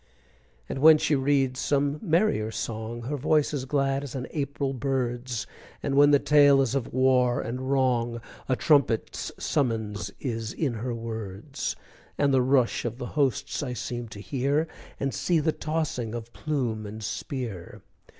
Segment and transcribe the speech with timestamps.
[0.67, 5.45] And when she reads some merrier song, Her voice is glad as an April bird's,
[5.83, 8.19] And when the tale is of war and wrong,
[8.49, 11.75] A trumpet's summons is in her words,
[12.17, 14.67] And the rush of the hosts I seem to hear,
[14.99, 17.83] And see the tossing of plume and spear!